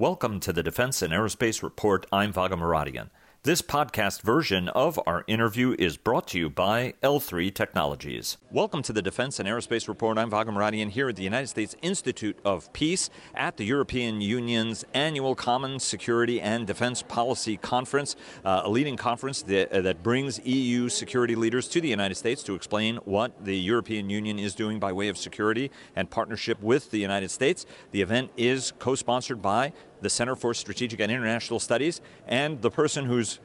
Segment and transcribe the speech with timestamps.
[0.00, 2.06] Welcome to the Defense and Aerospace Report.
[2.12, 3.08] I'm Vago Muradian.
[3.44, 8.36] This podcast version of our interview is brought to you by L3 Technologies.
[8.50, 10.18] Welcome to the Defense and Aerospace Report.
[10.18, 14.84] I'm Vago Muradian here at the United States Institute of Peace at the European Union's
[14.92, 20.44] annual Common Security and Defense Policy Conference, uh, a leading conference that, uh, that brings
[20.44, 24.78] EU security leaders to the United States to explain what the European Union is doing
[24.78, 27.66] by way of security and partnership with the United States.
[27.92, 32.70] The event is co sponsored by the Center for Strategic and International Studies, and the
[32.70, 33.40] person who's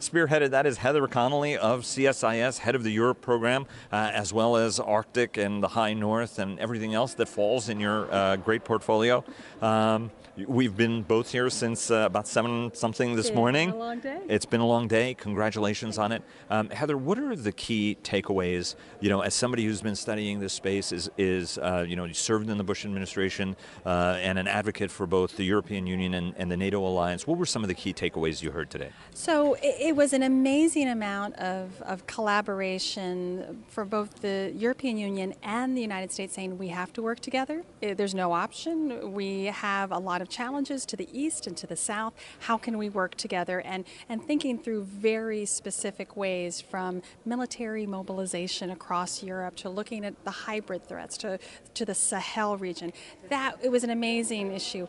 [0.00, 4.56] spearheaded that is Heather Conley of CSIS, head of the Europe program, uh, as well
[4.56, 8.64] as Arctic and the High North and everything else that falls in your uh, great
[8.64, 9.24] portfolio.
[9.60, 10.10] Um,
[10.46, 13.70] we've been both here since uh, about seven something this it's morning.
[13.70, 14.20] It's been a long day.
[14.28, 15.14] It's been a long day.
[15.14, 16.96] Congratulations on it, um, Heather.
[16.96, 18.74] What are the key takeaways?
[19.00, 22.14] You know, as somebody who's been studying this space, is is uh, you know you
[22.14, 26.34] served in the Bush administration uh, and an advocate for both the European Union and,
[26.36, 27.26] and, the NATO alliance.
[27.26, 28.90] What were some of the key takeaways you heard today?
[29.14, 35.32] So it, it was an amazing amount of, of collaboration for both the European Union
[35.42, 37.64] and the United States saying we have to work together.
[37.80, 39.14] Eh, there's no option.
[39.14, 42.12] We have a lot of challenges to the east and to the south.
[42.40, 43.62] How can we work together?
[43.62, 50.22] And, and thinking through very specific ways from military mobilization across Europe to looking at
[50.24, 51.38] the hybrid threats to,
[51.72, 52.92] to the Sahel region.
[53.30, 54.86] That it was an amazing issue.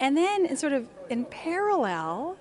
[0.00, 2.36] And then sort of in parallel,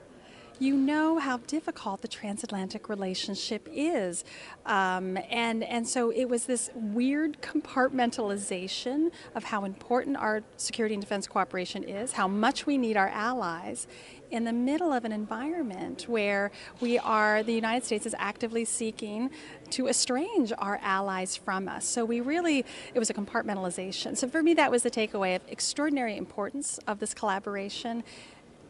[0.60, 4.26] you know how difficult the transatlantic relationship is.
[4.66, 11.02] Um, and, and so it was this weird compartmentalization of how important our security and
[11.02, 13.88] defense cooperation is, how much we need our allies
[14.32, 19.32] in the middle of an environment where we are, the United States is actively seeking
[19.72, 21.86] to estrange our allies from us.
[21.86, 24.18] So we really, it was a compartmentalization.
[24.18, 28.04] So for me, that was the takeaway of extraordinary importance of this collaboration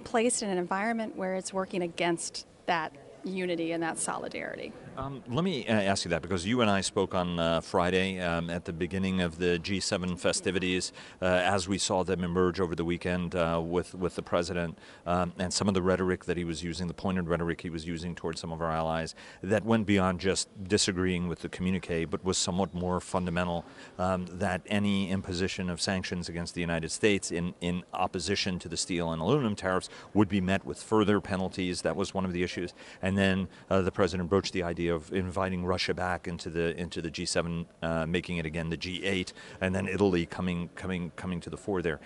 [0.03, 4.73] placed in an environment where it's working against that unity and that solidarity.
[5.00, 8.20] Um, let me uh, ask you that because you and I spoke on uh, Friday
[8.20, 12.76] um, at the beginning of the G7 festivities uh, as we saw them emerge over
[12.76, 16.43] the weekend uh, with with the president um, and some of the rhetoric that he
[16.43, 19.88] was using, the pointed rhetoric he was using towards some of our allies, that went
[19.88, 23.64] beyond just disagreeing with the communique, but was somewhat more fundamental.
[23.98, 28.76] Um, that any imposition of sanctions against the United States in in opposition to the
[28.76, 31.83] steel and aluminum tariffs would be met with further penalties.
[31.83, 35.14] That was one of the issues, and then uh, the president broached the idea of
[35.14, 39.73] inviting Russia back into the into the G7, uh, making it again the G8, and
[39.73, 42.00] then Italy coming coming coming to the fore there.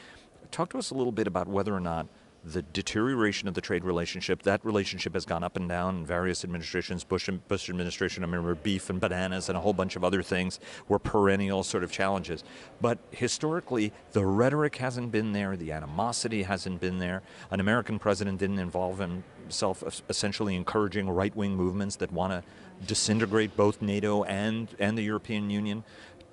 [0.52, 2.08] Talk to us a little bit about whether or not
[2.44, 4.44] the deterioration of the trade relationship.
[4.44, 7.04] That relationship has gone up and down in various administrations.
[7.04, 10.60] Bush, Bush administration, I remember beef and bananas and a whole bunch of other things
[10.90, 12.44] were perennial sort of challenges.
[12.82, 17.24] But historically, the rhetoric hasn't been there, the animosity hasn't been there.
[17.50, 22.44] An American president didn't involve himself essentially encouraging right wing movements that want to
[22.86, 25.86] disintegrate both NATO and, and the European Union.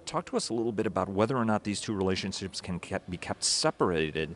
[0.07, 3.17] Talk to us a little bit about whether or not these two relationships can be
[3.17, 4.35] kept separated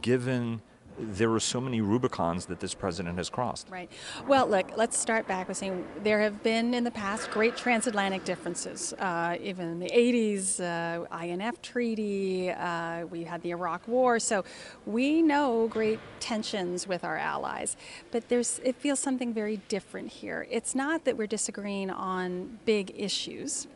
[0.00, 0.62] given
[0.98, 3.68] there are so many Rubicons that this president has crossed.
[3.70, 3.90] Right.
[4.26, 8.24] Well, look, let's start back with saying there have been in the past great transatlantic
[8.24, 8.92] differences.
[8.94, 14.44] Uh, even in the 80s, uh, INF Treaty, uh, we had the Iraq War, so
[14.86, 17.76] we know great tensions with our allies.
[18.10, 20.46] But there's, it feels something very different here.
[20.50, 23.66] It's not that we're disagreeing on big issues.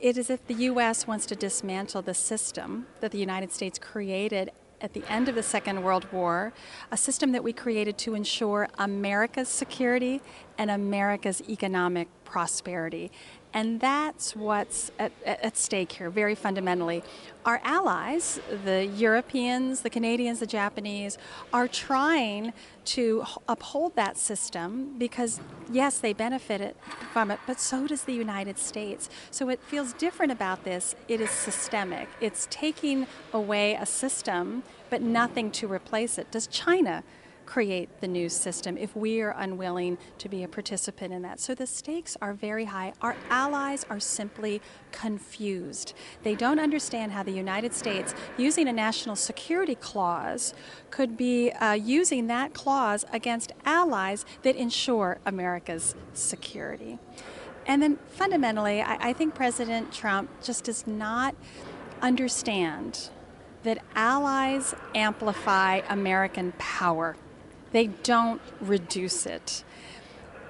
[0.00, 1.06] It is if the U.S.
[1.06, 5.42] wants to dismantle the system that the United States created at the end of the
[5.42, 6.52] Second World War,
[6.90, 10.20] a system that we created to ensure America's security
[10.58, 13.10] and America's economic prosperity.
[13.52, 17.02] And that's what's at, at, stake here, very fundamentally.
[17.44, 21.18] Our allies, the Europeans, the Canadians, the Japanese,
[21.52, 22.52] are trying
[22.84, 25.40] to uphold that system because,
[25.70, 26.76] yes, they benefit
[27.12, 29.10] from it, but so does the United States.
[29.32, 30.94] So it feels different about this.
[31.08, 36.30] It is systemic, it's taking away a system, but nothing to replace it.
[36.30, 37.02] Does China?
[37.50, 41.40] Create the new system if we are unwilling to be a participant in that.
[41.40, 42.92] So the stakes are very high.
[43.02, 44.62] Our allies are simply
[44.92, 45.92] confused.
[46.22, 50.54] They don't understand how the United States, using a national security clause,
[50.90, 57.00] could be uh, using that clause against allies that ensure America's security.
[57.66, 61.34] And then fundamentally, I, I think President Trump just does not
[62.00, 63.10] understand
[63.64, 67.16] that allies amplify American power.
[67.72, 69.64] They don't reduce it.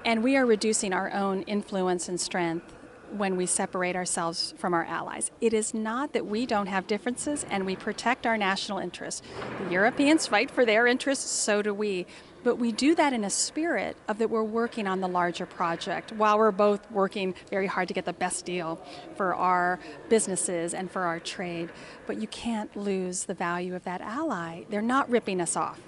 [0.03, 2.73] And we are reducing our own influence and strength
[3.11, 5.31] when we separate ourselves from our allies.
[5.41, 9.21] It is not that we don't have differences and we protect our national interests.
[9.63, 12.05] The Europeans fight for their interests, so do we.
[12.43, 16.11] But we do that in a spirit of that we're working on the larger project
[16.13, 18.81] while we're both working very hard to get the best deal
[19.15, 19.79] for our
[20.09, 21.69] businesses and for our trade.
[22.07, 24.63] But you can't lose the value of that ally.
[24.69, 25.79] They're not ripping us off.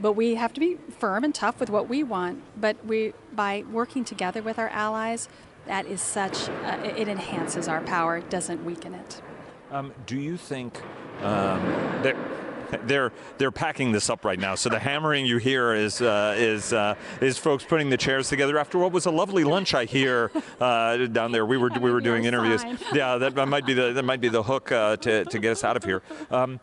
[0.00, 2.42] But we have to be firm and tough with what we want.
[2.60, 5.28] But we, by working together with our allies,
[5.66, 9.22] that is such, uh, it enhances our power, doesn't weaken it.
[9.70, 10.82] Um, do you think
[11.22, 11.62] um,
[12.02, 12.16] that
[12.84, 14.54] they're they're packing this up right now.
[14.54, 18.58] So the hammering you hear is uh, is uh, is folks putting the chairs together
[18.58, 20.30] after what was a lovely lunch I hear
[20.60, 21.46] uh, down there.
[21.46, 22.64] We were we were doing interviews.
[22.92, 25.64] Yeah, that might be the that might be the hook uh, to to get us
[25.64, 26.02] out of here.
[26.30, 26.60] Um,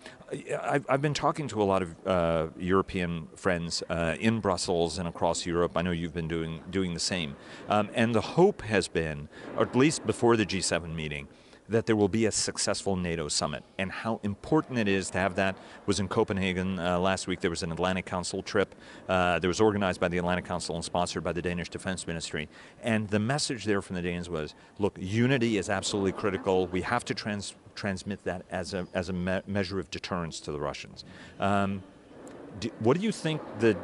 [0.62, 5.08] I've, I've, been talking to a lot of uh, European friends uh, in Brussels and
[5.08, 5.76] across Europe.
[5.76, 7.36] I know you've been doing doing the same,
[7.68, 9.28] um, and the hope has been,
[9.58, 11.28] or at least before the G7 meeting,
[11.70, 13.64] that there will be a successful NATO summit.
[13.78, 15.56] And how important it is to have that
[15.86, 17.40] was in Copenhagen uh, last week.
[17.40, 18.76] There was an Atlantic Council trip
[19.08, 22.50] uh, that was organized by the Atlantic Council and sponsored by the Danish Defense Ministry.
[22.84, 26.68] And the message there from the Danes was, look, unity is absolutely critical.
[26.68, 30.52] We have to trans transmit that as a, as a me measure of deterrence to
[30.52, 31.06] the Russians.
[31.40, 31.82] Um,
[32.60, 33.78] do, what do you think the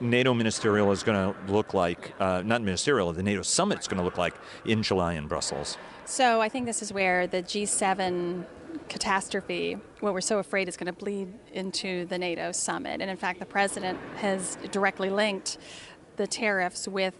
[0.00, 3.98] NATO ministerial is going to look like, uh, not ministerial, the NATO summit is going
[3.98, 4.34] to look like
[4.64, 5.78] in July in Brussels?
[6.04, 8.44] So I think this is where the G7
[8.88, 13.00] catastrophe, what we're so afraid is going to bleed into the NATO summit.
[13.00, 15.58] And in fact, the president has directly linked
[16.16, 17.14] the tariffs with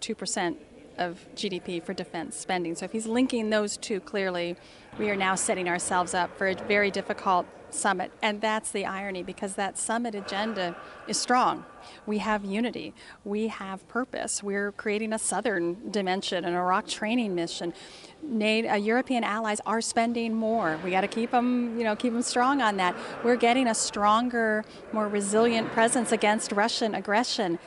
[0.00, 0.56] 2%
[0.98, 2.74] of GDP for defense spending.
[2.74, 4.56] So if he's linking those two clearly,
[4.98, 8.12] we are now setting ourselves up for a very difficult summit.
[8.22, 10.76] And that's the irony because that summit agenda
[11.08, 11.64] is strong.
[12.06, 12.94] We have unity.
[13.24, 14.42] We have purpose.
[14.42, 17.72] We're creating a southern dimension, an Iraq training mission.
[18.22, 20.78] NATO, uh, European allies are spending more.
[20.84, 22.94] We got to keep them, you know, keep them strong on that.
[23.24, 27.58] We're getting a stronger, more resilient presence against Russian aggression.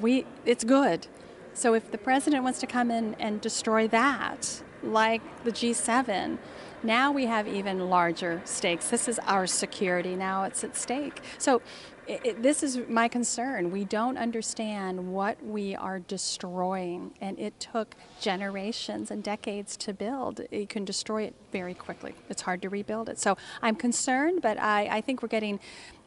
[0.00, 1.08] We, it's good.
[1.54, 6.38] So if the president wants to come in and destroy that, like the G7,
[6.84, 8.88] now we have even larger stakes.
[8.88, 10.14] This is our security.
[10.14, 11.22] Now it's at stake.
[11.38, 11.62] So
[12.06, 13.70] it, this is my concern.
[13.70, 20.42] We don't understand what we are destroying, and it took generations and decades to build.
[20.50, 22.14] You can destroy it very quickly.
[22.28, 23.18] It's hard to rebuild it.
[23.18, 25.60] So I'm concerned, but I, I think we're getting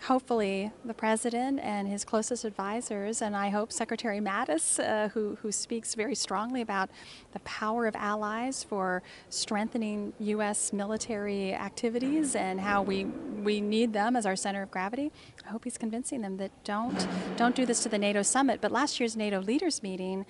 [0.03, 5.51] hopefully the president and his closest advisors, and I hope Secretary Mattis, uh, who, who
[5.51, 6.89] speaks very strongly about
[7.33, 10.66] the power of allies for strengthening U.S.
[10.73, 15.11] military activities and how we, we need them as our center of gravity.
[15.45, 18.61] I hope he's convincing them that don't, don't do this to the NATO summit.
[18.61, 20.25] But last year's NATO leaders meeting,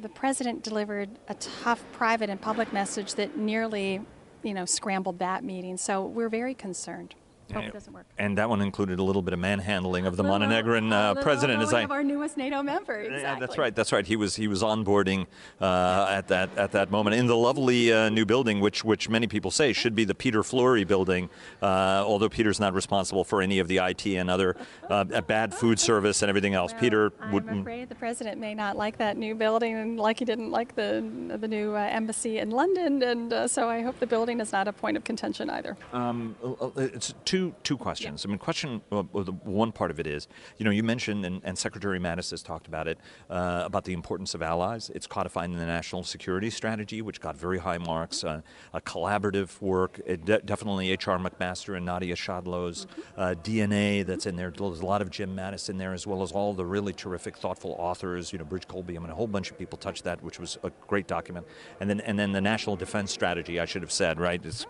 [0.00, 4.00] the president delivered a tough private and public message that nearly
[4.44, 5.76] you know, scrambled that meeting.
[5.76, 7.14] So we're very concerned.
[7.52, 8.06] Hope it doesn't work.
[8.18, 11.62] And that one included a little bit of manhandling of the Montenegrin uh, president.
[11.62, 12.94] As I, our newest NATO member.
[12.94, 13.22] Exactly.
[13.22, 13.74] Yeah, that's right.
[13.74, 14.06] That's right.
[14.06, 15.26] He was he was onboarding
[15.60, 19.26] uh, at that at that moment in the lovely uh, new building, which which many
[19.26, 21.28] people say should be the Peter Flory building.
[21.62, 24.56] Uh, although Peter's not responsible for any of the IT and other
[24.88, 26.72] uh, bad food service and everything else.
[26.72, 27.48] Well, Peter would.
[27.48, 31.04] I'm afraid the president may not like that new building, like he didn't like the
[31.38, 34.72] the new uh, embassy in London, and so I hope the building is not a
[34.72, 35.76] point of contention either.
[35.92, 36.36] Um,
[36.76, 38.24] it's two two questions.
[38.24, 40.28] I mean, question uh, one part of it is,
[40.58, 42.98] you know, you mentioned and, and Secretary Mattis has talked about it
[43.28, 44.90] uh, about the importance of allies.
[44.94, 48.22] It's codified in the national security strategy, which got very high marks.
[48.22, 51.18] Uh, a collaborative work, de definitely H.R.
[51.18, 53.20] McMaster and Nadia Schadlow's mm-hmm.
[53.20, 54.52] uh, DNA that's in there.
[54.56, 57.36] There's a lot of Jim Mattis in there, as well as all the really terrific,
[57.36, 58.32] thoughtful authors.
[58.32, 58.96] You know, Bridge Colby.
[58.96, 61.46] I mean, a whole bunch of people touched that, which was a great document.
[61.80, 63.58] And then, and then the national defense strategy.
[63.58, 64.44] I should have said, right?
[64.44, 64.66] It's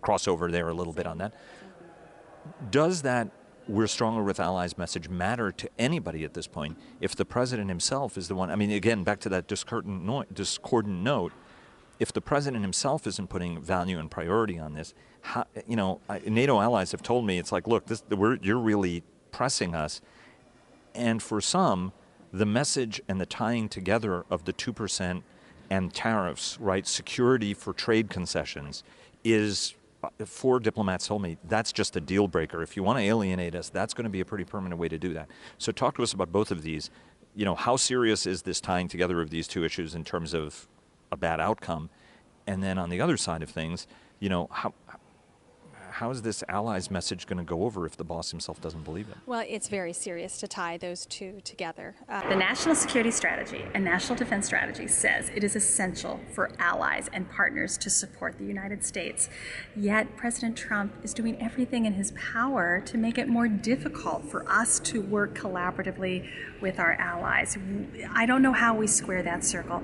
[0.00, 1.34] crossover there a little bit on that
[2.70, 3.30] does that
[3.68, 8.16] we're stronger with allies message matter to anybody at this point if the president himself
[8.16, 8.50] is the one?
[8.50, 11.32] I mean, again, back to that discordant note, discordant note
[11.98, 16.60] if the president himself isn't putting value and priority on this, how, you know, NATO
[16.60, 20.00] allies have told me it's like, look, this, you're really pressing us.
[20.94, 21.92] And for some,
[22.32, 25.22] the message and the tying together of the 2%
[25.70, 28.84] and tariffs, right, security for trade concessions,
[29.24, 29.74] is
[30.24, 32.62] four diplomats told me that's just a deal breaker.
[32.62, 34.98] If you want to alienate us, that's going to be a pretty permanent way to
[34.98, 35.28] do that.
[35.58, 36.90] So talk to us about both of these.
[37.34, 40.68] You know, how serious is this tying together of these two issues in terms of
[41.12, 41.90] a bad outcome?
[42.46, 43.86] And then on the other side of things,
[44.20, 44.72] you know, how
[45.96, 49.08] how is this allies message going to go over if the boss himself doesn't believe
[49.08, 49.16] it?
[49.24, 51.94] Well, it's very serious to tie those two together.
[52.06, 57.08] Uh, the National Security Strategy and National Defense Strategy says it is essential for allies
[57.14, 59.30] and partners to support the United States.
[59.74, 64.46] Yet, President Trump is doing everything in his power to make it more difficult for
[64.50, 66.28] us to work collaboratively
[66.60, 67.56] with our allies.
[68.14, 69.82] I don't know how we square that circle.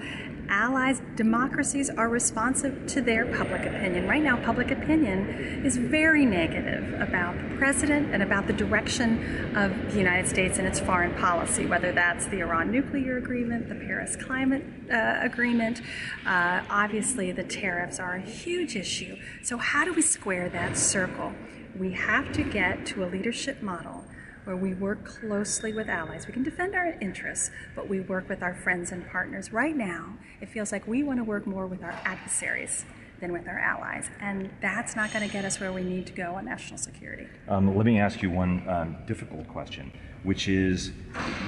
[0.51, 4.07] Allies, democracies are responsive to their public opinion.
[4.07, 9.93] Right now, public opinion is very negative about the president and about the direction of
[9.93, 14.17] the United States and its foreign policy, whether that's the Iran nuclear agreement, the Paris
[14.17, 15.81] climate uh, agreement.
[16.27, 19.17] Uh, obviously, the tariffs are a huge issue.
[19.45, 21.33] So, how do we square that circle?
[21.79, 24.05] We have to get to a leadership model
[24.45, 26.27] where we work closely with allies.
[26.27, 29.53] We can defend our interests, but we work with our friends and partners.
[29.53, 32.85] Right now, it feels like we want to work more with our adversaries
[33.23, 34.11] than with our allies.
[34.21, 37.27] And that's not going to get us where we need to go on national security.
[37.49, 39.93] Um, let me ask you one um, difficult question,
[40.25, 40.91] which is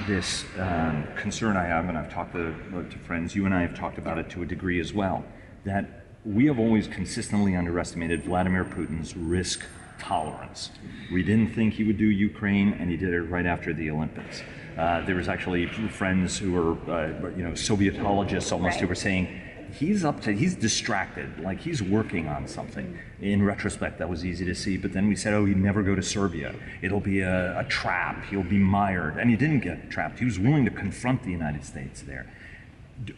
[0.07, 3.75] this um, concern I have, and I've talked to, to friends, you and I have
[3.75, 5.23] talked about it to a degree as well,
[5.65, 9.61] that we have always consistently underestimated Vladimir Putin's risk
[9.99, 10.71] tolerance.
[11.11, 14.41] We didn't think he would do Ukraine, and he did it right after the Olympics.
[14.77, 18.81] Uh, there was actually friends who were, uh, you know, Sovietologists almost right.
[18.81, 19.41] who were saying
[19.75, 24.45] he's up to he's distracted like he's working on something in retrospect that was easy
[24.45, 26.55] to see but then we said oh he'd never go to Syria.
[26.81, 28.25] It'll be a, a, trap.
[28.25, 29.17] He'll be mired.
[29.17, 30.19] And he didn't get trapped.
[30.19, 32.25] He was willing to confront the united states there.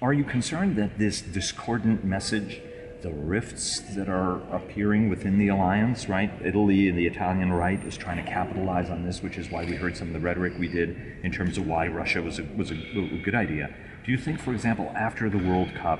[0.01, 2.61] Are you concerned that this discordant message
[3.03, 6.31] the rifts that are appearing within the alliance, right?
[6.43, 9.75] Italy and the Italian right is trying to capitalize on this, which is why we
[9.75, 12.71] heard some of the rhetoric we did in terms of why Russia was a, was
[12.71, 13.69] a, a good idea.
[14.03, 15.99] Do you think, for example, after the World Cup,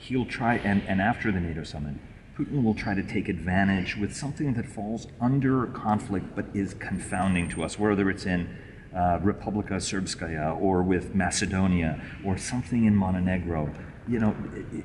[0.00, 1.94] he'll try, and, and after the NATO summit,
[2.36, 7.48] Putin will try to take advantage with something that falls under conflict but is confounding
[7.50, 8.48] to us, whether it's in
[8.94, 13.72] uh, Republika Srpska or with Macedonia or something in Montenegro
[14.10, 14.34] you know,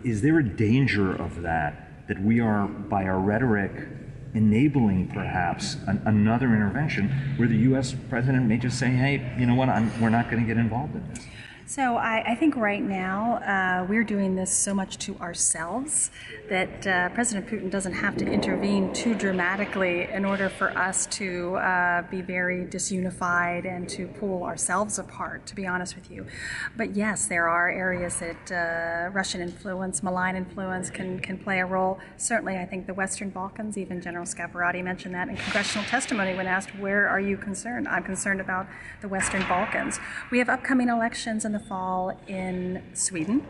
[0.04, 3.72] is there a danger of that, that we are, by our rhetoric,
[4.36, 7.96] enabling perhaps an, another intervention where the U.S.
[8.10, 10.96] president may just say, hey, you know what, I'm, we're not going to get involved
[10.96, 11.26] in this?
[11.68, 16.12] So I, I, think right now uh, we're doing this so much to ourselves
[16.48, 21.56] that uh, President Putin doesn't have to intervene too dramatically in order for us to
[21.56, 26.28] uh, be very disunified and to pull ourselves apart, to be honest with you.
[26.78, 31.66] But yes, there are areas that uh, Russian influence, malign influence can, can play a
[31.66, 31.98] role.
[32.18, 36.46] Certainly, I think the Western Balkans, even General Scaparrotti mentioned that in congressional testimony when
[36.46, 37.88] asked, Where are you concerned?
[37.88, 38.68] I'm concerned about
[39.02, 40.00] the Western Balkans.
[40.30, 43.46] We have upcoming elections in the fall in Sweden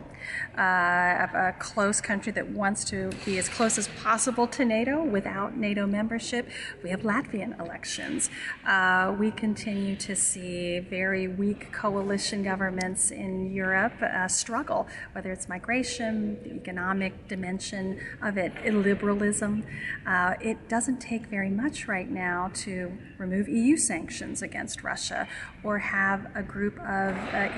[0.57, 5.57] uh, a, close country that wants to be as close as possible to NATO without
[5.57, 6.50] NATO membership.
[6.83, 8.29] We have Latvian elections.
[8.65, 15.50] Uh, we continue to see very weak coalition governments in Europe uh, struggle, whether it's
[15.50, 19.63] migration, the economic dimension of it, illiberalism.
[20.05, 25.27] Uh, it doesn't take very much right now to remove EU sanctions against Russia
[25.63, 27.50] or have a group of uh,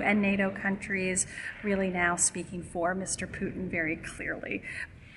[0.00, 1.26] And NATO countries
[1.62, 3.26] really now speaking for Mr.
[3.26, 4.62] Putin very clearly.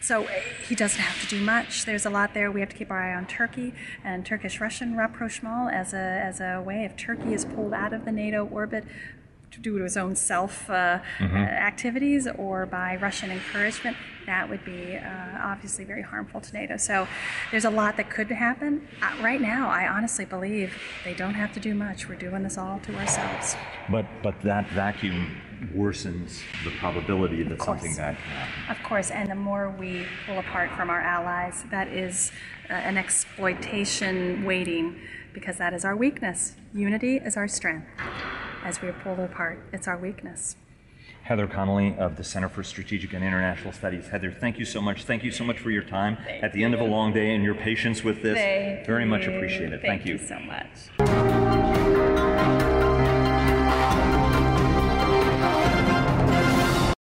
[0.02, 1.86] So eh, he doesn't have to do much.
[1.86, 2.52] There's a lot there.
[2.52, 6.62] We have to keep our eye on Turkey and Turkish-Russian rapprochement as a as a
[6.62, 8.84] way if Turkey is pulled out of the NATO orbit
[9.62, 11.36] due to his own self uh, mm-hmm.
[11.36, 16.78] uh, activities or by Russian encouragement, that would be uh, obviously very harmful to NATO.
[16.78, 17.08] So
[17.52, 18.88] there's a lot that could happen.
[19.02, 22.10] Uh, right now, I honestly believe they don't have to do much.
[22.10, 23.56] We're doing this all to ourselves.
[23.90, 25.42] But but that vacuum
[25.76, 28.76] worsens the probability that something bad can happen.
[28.76, 32.32] Of course, and the more we pull apart from our allies, that is
[32.70, 35.00] uh, an exploitation waiting
[35.34, 36.56] because that is our weakness.
[36.74, 37.88] Unity is our strength.
[38.66, 40.56] As we are pulled apart, it's our weakness.
[41.22, 44.08] Heather Conley of the Center for Strategic and International Studies.
[44.08, 45.04] Heather, thank you so much.
[45.04, 46.66] Thank you so much for your time thank at the you.
[46.66, 48.40] end of a long day and your patience with this.
[48.40, 49.10] Thank Very you.
[49.10, 49.82] much appreciated.
[49.82, 50.14] Thank, thank you.
[50.14, 51.25] you so much.